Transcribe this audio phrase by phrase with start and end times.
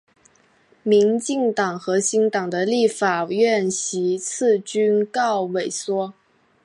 [0.81, 6.15] 民进党和新党的立法院席次均告萎缩。